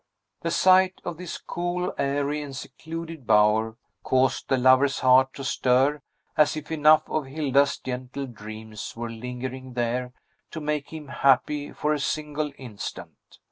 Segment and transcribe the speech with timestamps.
[0.41, 6.01] The sight of this cool, airy, and secluded bower caused the lover's heart to stir
[6.35, 10.11] as if enough of Hilda's gentle dreams were lingering there
[10.49, 13.37] to make him happy for a single instant.